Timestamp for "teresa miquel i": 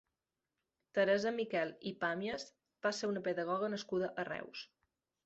0.99-1.93